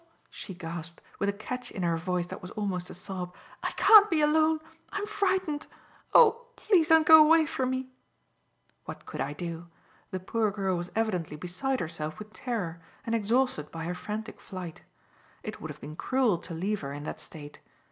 she 0.31 0.55
gasped, 0.55 0.99
with 1.19 1.29
a 1.29 1.33
catch 1.33 1.69
in 1.69 1.83
her 1.83 1.95
voice 1.95 2.25
that 2.25 2.41
was 2.41 2.49
almost 2.57 2.89
a 2.89 2.93
sob, 2.95 3.35
"I 3.61 3.69
can't 3.73 4.09
be 4.09 4.19
alone! 4.21 4.59
I 4.91 4.97
am 4.97 5.05
frightened. 5.05 5.67
Oh! 6.11 6.47
Please 6.55 6.87
don't 6.89 7.05
go 7.05 7.23
away 7.23 7.45
from 7.45 7.69
me!" 7.69 7.91
What 8.85 9.05
could 9.05 9.21
I 9.21 9.33
do? 9.33 9.67
The 10.09 10.19
poor 10.19 10.49
girl 10.49 10.75
was 10.75 10.89
evidently 10.95 11.37
beside 11.37 11.81
herself 11.81 12.17
with 12.17 12.33
terror, 12.33 12.81
and 13.05 13.13
exhausted 13.13 13.69
by 13.69 13.83
her 13.83 13.93
frantic 13.93 14.39
flight. 14.41 14.81
It 15.43 15.61
would 15.61 15.69
have 15.69 15.81
been 15.81 15.95
cruel 15.95 16.39
to 16.39 16.53
leave 16.55 16.81
her 16.81 16.91
in 16.93 17.03
that 17.03 17.21
state. 17.21 17.59